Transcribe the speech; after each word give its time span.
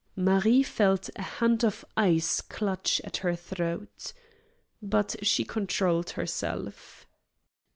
Marie 0.15 0.63
felt 0.63 1.11
a 1.15 1.21
hand 1.21 1.63
of 1.63 1.85
ice 1.95 2.41
clutch 2.41 2.99
at 3.03 3.17
her 3.17 3.35
throat. 3.35 4.13
But 4.81 5.15
she 5.21 5.43
controlled 5.43 6.09
herself. 6.17 7.05